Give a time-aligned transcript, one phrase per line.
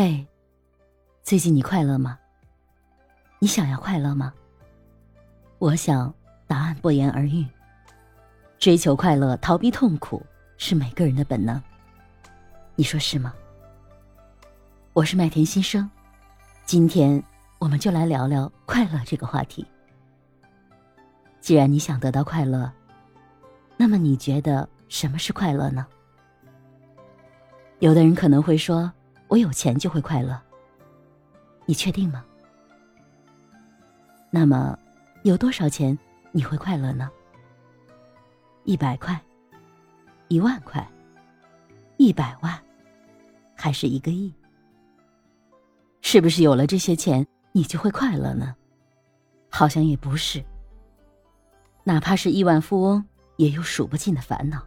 [0.00, 0.24] 嘿，
[1.24, 2.16] 最近你快乐吗？
[3.40, 4.32] 你想要快乐吗？
[5.58, 6.14] 我想，
[6.46, 7.44] 答案不言而喻。
[8.60, 10.24] 追求快乐，逃避痛苦，
[10.56, 11.60] 是每个人的本能。
[12.76, 13.34] 你说是吗？
[14.92, 15.90] 我是麦田新生，
[16.64, 17.20] 今天
[17.58, 19.66] 我们就来聊聊快乐这个话题。
[21.40, 22.70] 既然你想得到快乐，
[23.76, 25.84] 那么你觉得什么是快乐呢？
[27.80, 28.92] 有的人可能会说
[29.28, 30.40] ：“我有钱就会快乐。”
[31.66, 32.24] 你确定吗？
[34.30, 34.78] 那么，
[35.22, 35.96] 有多少钱
[36.32, 37.10] 你会快乐呢？
[38.64, 39.20] 一百块，
[40.28, 40.86] 一万块，
[41.98, 42.58] 一百万，
[43.54, 44.32] 还是一个亿？
[46.00, 48.54] 是不是有了这些钱你就会快乐呢？
[49.50, 50.42] 好像也不是。
[51.84, 53.04] 哪怕是亿万富翁，
[53.36, 54.58] 也有数不尽的烦恼；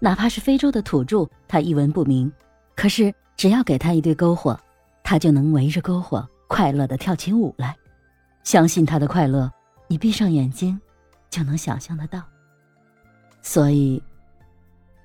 [0.00, 2.32] 哪怕是非洲的土著，他一文不名，
[2.74, 4.56] 可是只要给他一堆篝火，
[5.02, 7.76] 他就能围着篝火快乐的跳起舞来。
[8.44, 9.50] 相信他的快乐，
[9.88, 10.80] 你闭上眼睛
[11.28, 12.22] 就能想象得到。
[13.40, 14.00] 所以，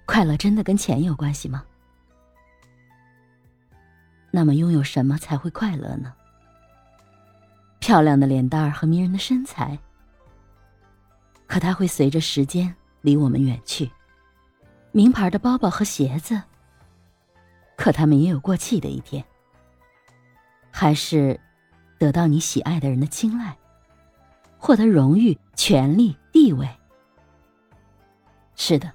[0.06, 1.66] 快乐真的跟钱有关系吗？
[4.30, 6.14] 那么，拥有什么才会快乐呢？
[7.80, 9.76] 漂亮的脸蛋儿和迷人的身材，
[11.48, 12.72] 可它会随着时间
[13.02, 13.90] 离我们远去；
[14.92, 16.40] 名牌的包包和鞋子，
[17.78, 19.24] 可他们也有过气的一天。
[20.70, 21.40] 还是
[21.98, 23.58] 得到你喜爱的人的青睐，
[24.58, 26.68] 获得荣誉、权力、地位。
[28.56, 28.92] 是的，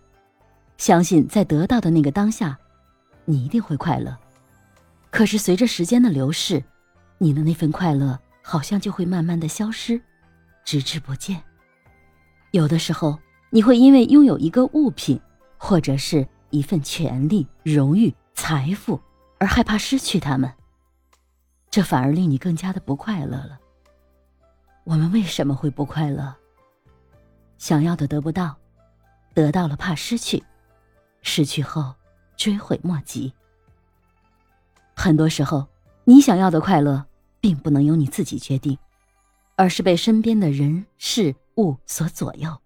[0.77, 2.59] 相信在得到的那个当下，
[3.25, 4.17] 你一定会快乐。
[5.11, 6.63] 可是随着时间的流逝，
[7.19, 10.01] 你的那份快乐好像就会慢慢的消失，
[10.65, 11.43] 直至不见。
[12.53, 13.19] 有的时候，
[13.51, 15.21] 你会因为拥有一个物品，
[15.59, 19.01] 或者是一份权利、荣誉、财富，
[19.39, 20.53] 而害怕失去它们，
[21.71, 23.59] 这反而令你更加的不快乐了。
[24.85, 26.35] 我们为什么会不快乐？
[27.59, 28.57] 想要的得不到。
[29.35, 30.45] 得到了怕失去，
[31.23, 31.95] 失去后
[32.37, 33.33] 追悔莫及。
[34.95, 35.67] 很多时候，
[36.05, 37.07] 你想要的快乐，
[37.41, 38.79] 并不能由你自己决定，
[39.57, 42.61] 而是被身边的人事物所左右。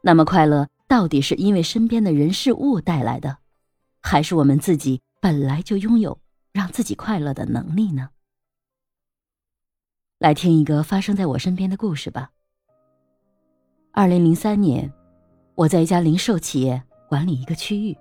[0.00, 3.38] 那么，快乐到底是因为身边的人事物带来的，
[4.10, 6.18] 还是我们自己本来就拥有
[6.50, 8.08] 让自己快乐的能力呢？
[10.18, 12.30] 来听一个发生在我身边的故事吧。
[13.92, 14.90] 二零零三年，
[15.54, 17.94] 我在一家零售企业管理一个区域。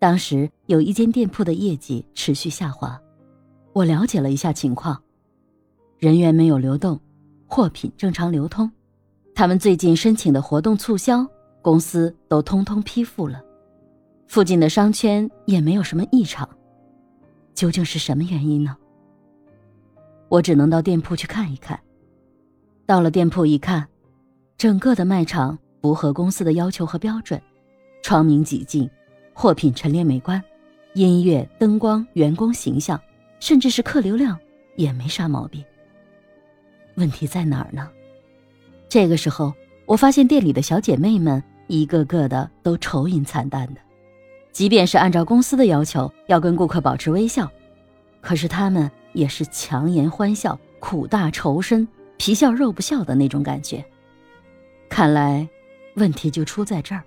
[0.00, 3.00] 当时有一间店铺的业绩持续下滑，
[3.72, 5.00] 我了解了一下情况，
[5.96, 7.00] 人员没有流动，
[7.46, 8.68] 货品正常流通。
[9.32, 11.24] 他们最近申请的活动促销，
[11.62, 13.40] 公司都通通批复了。
[14.26, 16.48] 附近的商圈也没有什么异常，
[17.54, 18.76] 究竟是什么原因呢？
[20.28, 21.78] 我只能到店铺去看一看。
[22.86, 23.86] 到了店铺一看。
[24.56, 27.42] 整个的卖场符合公司的要求和标准，
[28.02, 28.88] 窗明几净，
[29.34, 30.42] 货品陈列美观，
[30.94, 32.98] 音乐、灯光、员工形象，
[33.40, 34.38] 甚至是客流量
[34.76, 35.62] 也没啥毛病。
[36.94, 37.90] 问题在哪儿呢？
[38.88, 39.52] 这个时候，
[39.86, 43.80] 我发现店里的小姐妹们一个个的都愁云惨淡的，
[44.54, 47.50] 即便是按照公司的要求要跟顾客保持微笑，
[48.20, 53.84] 可是他们也是强颜欢笑、苦大仇深、皮笑肉不笑的那种感觉。
[54.88, 55.46] 看来，
[55.96, 57.02] 问题就出在这儿。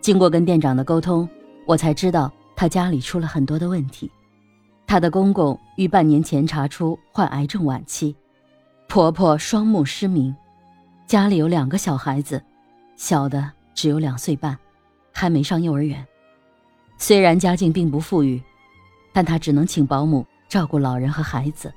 [0.00, 1.28] 经过跟店长的沟通，
[1.66, 4.10] 我才知道他家里出了很多的问题。
[4.86, 8.16] 他的公公于半年前查出患癌症晚期，
[8.88, 10.34] 婆婆双目失明，
[11.06, 12.42] 家里有两个小孩子，
[12.96, 14.58] 小的只有两岁半，
[15.18, 16.06] 还没上幼儿园。
[16.96, 18.40] 虽然家境并不富裕，
[19.12, 21.74] 但他只能请保姆照顾老人和孩子。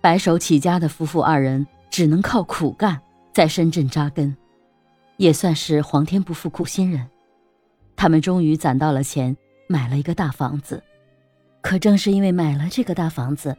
[0.00, 2.98] 白手起家的夫妇二人只能靠苦干。
[3.34, 4.34] 在深圳扎根，
[5.18, 7.06] 也算是皇天不负苦心人。
[7.94, 9.36] 他们终于攒到了钱，
[9.68, 10.82] 买了一个大房子。
[11.60, 13.54] 可正是因为买了这个大房子，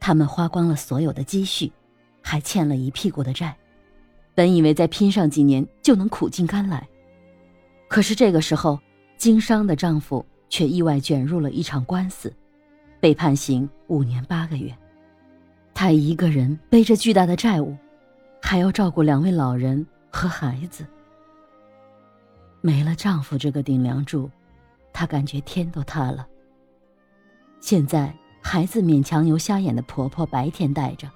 [0.00, 1.72] 他们花光了所有的积蓄，
[2.20, 3.56] 还欠了一屁股的债。
[4.34, 6.86] 本以为再拼上几年就能苦尽甘来，
[7.94, 8.76] 可是这个时候，
[9.16, 12.34] 经商的丈夫却意外卷入了一场官司，
[12.98, 14.76] 被判刑五年八个月。
[15.72, 17.76] 他一个人背着巨大的债务。
[18.42, 20.84] 还要照顾两位老人和孩子，
[22.60, 24.28] 没了丈夫这个顶梁柱，
[24.92, 26.26] 她感觉天都塌了。
[27.60, 28.12] 现在
[28.42, 31.08] 孩子勉强由瞎眼的婆婆白天带着，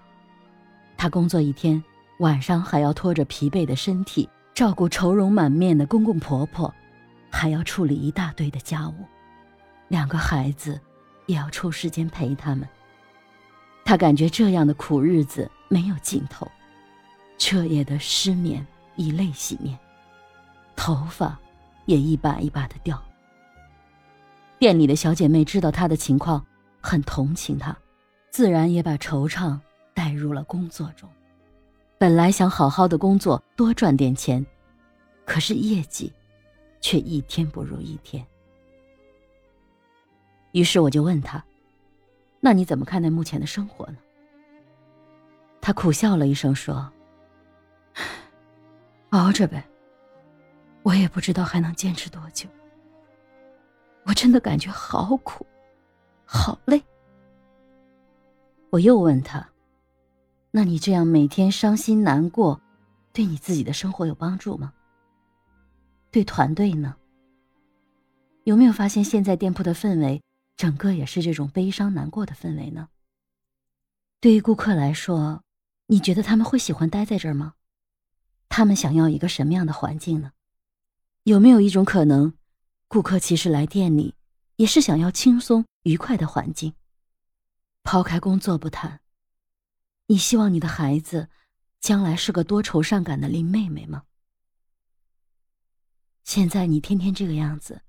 [0.96, 1.82] 她工作一天，
[2.20, 6.74] 晚上还要拖着疲惫的身体照顾愁容满面的公公婆婆，
[7.30, 9.06] 还要处理一大堆的家务。
[9.86, 10.80] 两个孩子
[11.26, 12.68] 也要抽时间陪他们。
[13.84, 16.50] 他感觉这样的苦日子没有尽头，
[17.38, 18.66] 彻夜的失眠，
[18.96, 19.78] 以泪洗面，
[20.74, 21.38] 头发
[21.86, 23.00] 也一把一把的掉。
[24.58, 26.44] 店里的小姐妹知道他的情况，
[26.80, 27.78] 很同情他，
[28.32, 29.56] 自然也把惆怅
[29.94, 31.08] 带入了工作中。
[31.98, 34.44] 本来想好好的工作，多赚点钱，
[35.24, 36.12] 可是业绩
[36.80, 38.24] 却一天不如一天。
[40.52, 41.44] 于是我就问他
[42.38, 43.96] ：“那你怎么看待目前的生活呢？”
[45.60, 46.88] 他苦笑了一声说
[49.10, 49.68] ：“熬着呗，
[50.84, 52.48] 我也不知道还能坚持多久。
[54.04, 55.44] 我真的感觉好苦，
[56.24, 56.80] 好累。”
[58.70, 59.44] 我又问他。
[60.50, 62.60] 那你这样每天伤心难过，
[63.12, 64.72] 对你自己的生活有帮助吗？
[66.10, 66.96] 对团队呢？
[68.44, 70.22] 有没有发现现在店铺的氛围，
[70.56, 72.88] 整个也是这种悲伤难过的氛围呢？
[74.20, 75.42] 对于顾客来说，
[75.86, 77.54] 你觉得他们会喜欢待在这儿吗？
[78.48, 80.32] 他们想要一个什么样的环境呢？
[81.24, 82.32] 有没有一种可能，
[82.88, 84.14] 顾客其实来店里
[84.56, 86.72] 也是想要轻松愉快的环境？
[87.84, 89.00] 抛开工作不谈。
[90.10, 91.28] 你希望你的孩子
[91.80, 94.04] 将来是个多愁善感的林妹妹吗？
[96.24, 97.82] 现在你天天这个样子，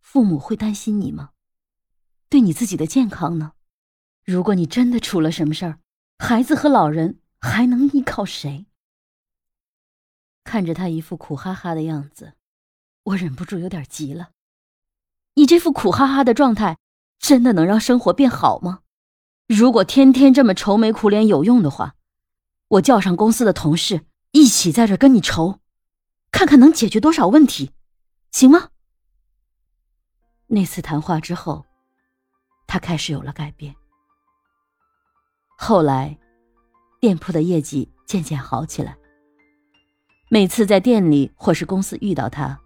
[0.00, 1.32] 父母会担心你吗？
[2.30, 3.52] 对你自己的健康呢？
[4.24, 5.78] 如果你真的出了什么事儿，
[6.18, 8.64] 孩子和老人还能依靠谁？
[10.42, 12.32] 看着他一副苦哈哈的样子，
[13.02, 14.30] 我忍不住有点急了。
[15.34, 16.78] 你这副苦哈哈的状态，
[17.18, 18.84] 真的能让生活变好吗？
[19.52, 21.96] 如果天天这么愁眉苦脸有用的话，
[22.68, 25.58] 我叫上公司的同事一起在这跟你愁，
[26.30, 27.72] 看看能解决多少问题，
[28.30, 28.68] 行吗？
[30.46, 31.66] 那次谈话之后，
[32.68, 33.74] 他开始有了改变。
[35.58, 36.16] 后来，
[37.00, 38.96] 店铺的业绩渐渐好起来。
[40.28, 42.56] 每次在店里或是公司遇到他，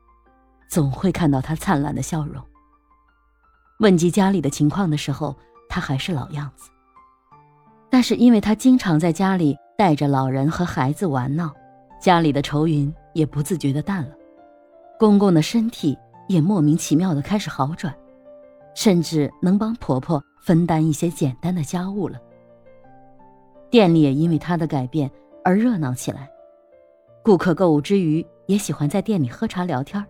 [0.68, 2.46] 总会看到他灿烂的笑容。
[3.78, 5.34] 问及家里的情况的时候，
[5.66, 6.68] 他还是老样子。
[7.94, 11.54] 但是因为他经常在家里带着老人和孩子玩闹，
[12.00, 14.10] 家里的愁云也不自觉的淡了，
[14.98, 15.96] 公公的身体
[16.26, 17.94] 也莫名其妙的开始好转，
[18.74, 22.18] 甚至能帮婆婆分担一些简单的家务了。
[23.70, 25.08] 店里也因为他的改变
[25.44, 26.28] 而热闹起来，
[27.22, 30.04] 顾客购物之余也喜欢在店里喝茶聊天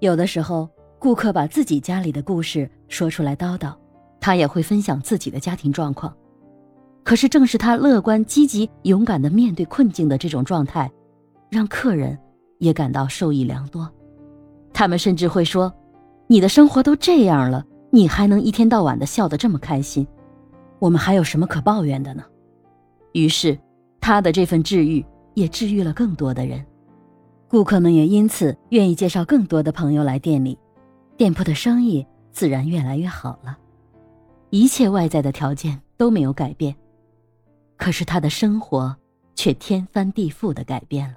[0.00, 3.74] 有的时候顾客把自己家里的故事说出来叨叨，
[4.20, 6.14] 他也会分享自己的家庭状况。
[7.02, 10.90] 可是，正是他乐观、积极、勇敢的面对困境的这种状态，
[11.50, 12.16] 让客人
[12.58, 13.90] 也感到受益良多。
[14.72, 15.72] 他们甚至会说
[16.28, 20.06] ：“你的生活都这样了，你还能一天到晚的笑得这么开心，
[20.78, 22.22] 我们还有什么可抱怨的呢？”
[23.12, 23.58] 于是，
[24.00, 25.04] 他的这份治愈
[25.34, 26.64] 也治愈了更多的人，
[27.48, 30.56] 顾客们也因此愿意介绍更多的朋友来店里，
[31.16, 33.58] 店铺的生意自然越来越好了。
[34.50, 36.76] 一切外在的条件都没有改变。
[37.80, 38.94] 可是他的生活
[39.34, 41.16] 却天翻地覆的改变了。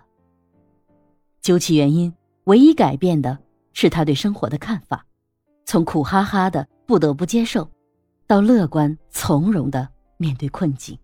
[1.41, 2.11] 究其原因，
[2.45, 3.37] 唯一改变的
[3.73, 5.05] 是他对生活的看法，
[5.65, 7.69] 从苦哈哈的不得不接受，
[8.25, 10.97] 到乐观从容的面对困境。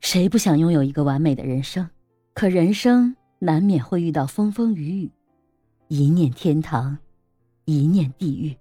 [0.00, 1.88] 谁不想拥有一个完美的人生？
[2.34, 5.10] 可人生难免会遇到风风雨雨，
[5.88, 6.98] 一念天堂，
[7.64, 8.54] 一念地狱。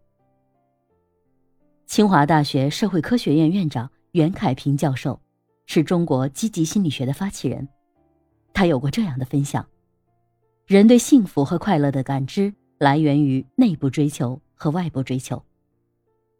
[1.85, 5.19] 清华大学社会科学院院长袁凯平教授。
[5.65, 7.67] 是中国积极心理学的发起人，
[8.53, 9.65] 他有过这样的分享：
[10.65, 15.41] 人对幸福和快乐的感知来源于内部追求和外部追求。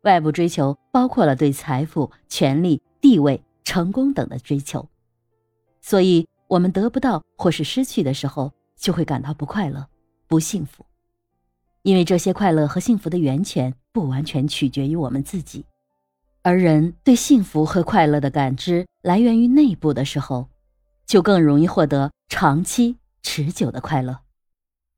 [0.01, 4.88] 外部追求包括了对财富、权力、地位、成功等的追求，
[5.80, 9.88] 所以我们得不到或是失去的时候，就会感到不快乐、
[10.27, 10.86] 不幸福，
[11.84, 15.65] 因为这些快乐和幸福的源泉不完全取决于我们自己。
[16.46, 20.50] 而人对幸福和快乐的感知来源于内部的时候，
[21.06, 24.20] 就更容易获得长期持久的快乐。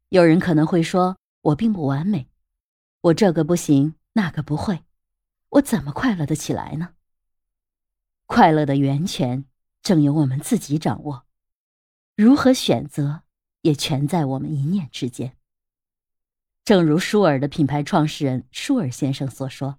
[0.10, 2.28] 有人可能会说：“我并不完美，
[3.02, 4.86] 我这个不行，那个不会，
[5.50, 6.96] 我怎么快乐的起来呢？”
[8.26, 9.46] 快乐的源泉
[9.84, 11.26] 正由我们自己掌握，
[12.16, 13.22] 如何选择
[13.62, 15.38] 也全在我们一念之间。
[16.64, 19.78] 正如舒尔的品牌创始人舒尔先生所说。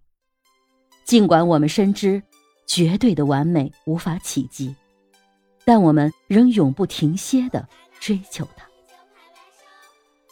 [1.06, 2.20] 尽管我们深知
[2.66, 4.74] 绝对的完美无法企及，
[5.64, 7.66] 但我们仍永不停歇的
[8.00, 8.66] 追求它。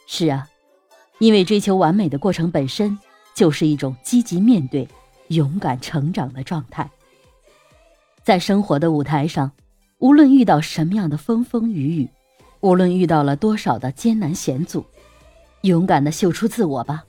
[0.09, 0.49] 是啊，
[1.21, 2.99] 因为追求完美的过程本身
[3.35, 4.87] 就是一种积极面对、
[5.29, 6.91] 勇敢成长的状态。
[8.25, 9.53] 在生活的舞台上，
[9.99, 12.11] 无论遇到什么样的风风雨雨，
[12.61, 14.85] 无论遇到了多少的艰难险阻，
[15.61, 17.05] 勇敢的秀出自我吧。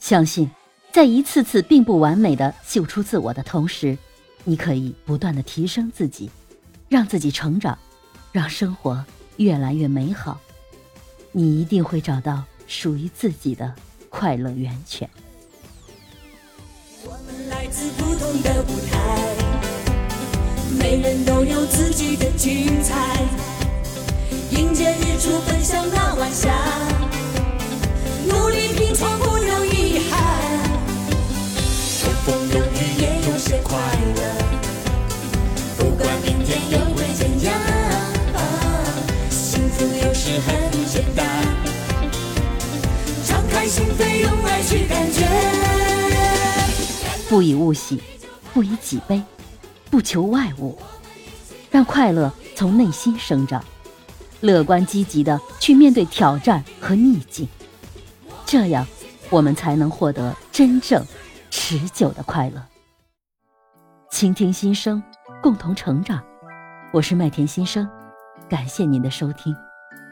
[0.00, 0.50] 相信，
[0.92, 3.96] 在一次次并不完美的秀出自我的同时，
[4.42, 6.28] 你可以不断的提升自己，
[6.88, 7.78] 让自己成长，
[8.32, 9.04] 让生活
[9.36, 10.40] 越来越美好。
[11.30, 13.72] 你一定会找到属于自己的
[14.08, 15.08] 快乐源泉。
[17.04, 19.00] 我们来自不同的舞台。
[20.78, 23.16] 每人都有自己的精彩，
[24.50, 26.52] 迎接日出，奔向那晚霞，
[28.28, 29.18] 努力拼闯，
[32.30, 33.76] 风有雨，也有些快
[34.14, 34.20] 乐，
[35.76, 37.52] 不管明天又会怎样，
[39.28, 41.26] 幸福有时很简单，
[43.26, 45.26] 敞开心扉，用爱去感觉。
[47.28, 48.00] 不以物喜，
[48.54, 49.20] 不以己悲。
[49.90, 50.78] 不求外物，
[51.68, 53.64] 让快乐从内心生长，
[54.38, 57.48] 乐观积极的去面对挑战和逆境，
[58.46, 58.86] 这样
[59.30, 61.04] 我们才能获得真正
[61.70, 62.60] 持久的快乐。
[64.10, 65.00] 倾听心声，
[65.40, 66.20] 共同成长。
[66.92, 67.88] 我是麦田心声，
[68.48, 69.54] 感谢您的收听，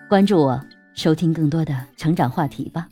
[0.09, 0.61] 关注我，
[0.95, 2.87] 收听更多的成长话题吧。